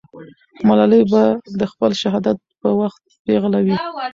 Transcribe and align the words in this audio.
ملالۍ 0.67 1.01
به 1.11 1.21
د 1.59 1.61
خپل 1.71 1.91
شهادت 2.01 2.37
په 2.61 2.69
وخت 2.79 3.01
پېغله 3.25 3.59
وي. 3.65 3.75